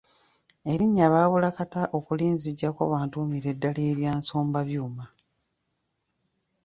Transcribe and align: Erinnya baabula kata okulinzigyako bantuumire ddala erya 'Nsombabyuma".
Erinnya 0.71 1.05
baabula 1.13 1.49
kata 1.57 1.81
okulinzigyako 1.97 2.81
bantuumire 2.91 3.51
ddala 3.55 3.81
erya 3.91 4.11
'Nsombabyuma". 4.15 5.05